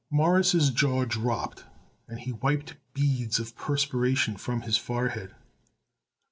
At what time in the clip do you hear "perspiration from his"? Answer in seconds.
3.55-4.75